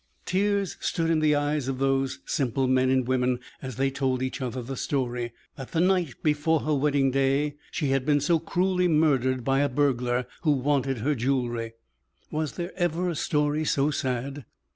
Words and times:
Tears 0.25 0.77
stood 0.79 1.11
in 1.11 1.19
the 1.19 1.35
eyes 1.35 1.67
of 1.67 1.77
those 1.77 2.21
simple 2.25 2.65
men 2.67 2.89
and 2.89 3.07
women 3.07 3.37
as 3.61 3.75
they 3.75 3.91
told 3.91 4.23
each 4.23 4.41
other 4.41 4.63
the 4.63 4.75
story 4.75 5.31
that 5.57 5.73
the 5.73 5.79
night 5.79 6.15
before 6.23 6.61
her 6.61 6.73
wedding 6.73 7.11
day 7.11 7.53
she 7.69 7.89
had 7.89 8.03
been 8.03 8.19
so 8.19 8.39
cruelly 8.39 8.87
murdered 8.87 9.43
by 9.45 9.59
a 9.59 9.69
burglar 9.69 10.25
who 10.41 10.53
wanted 10.53 10.97
her 10.97 11.13
jewelry. 11.13 11.73
Was 12.31 12.53
there 12.53 12.71
ever 12.77 13.11
a 13.11 13.15
story 13.15 13.63
so 13.63 13.91
sad. 13.91 14.45